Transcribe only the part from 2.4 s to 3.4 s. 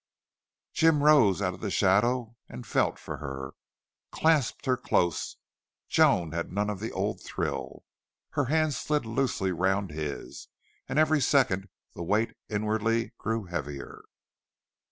and felt for